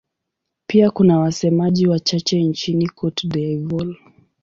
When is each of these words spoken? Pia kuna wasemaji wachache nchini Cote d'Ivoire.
Pia 0.67 0.91
kuna 0.91 1.19
wasemaji 1.19 1.87
wachache 1.87 2.43
nchini 2.43 2.87
Cote 2.89 3.27
d'Ivoire. 3.27 3.97